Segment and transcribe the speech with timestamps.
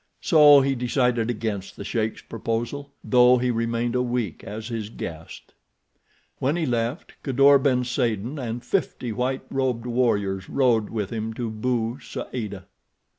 [0.19, 5.53] So he decided against the sheik's proposal, though he remained a week as his guest.
[6.39, 11.51] When he left, Kadour ben Saden and fifty white robed warriors rode with him to
[11.51, 12.65] Bou Saada.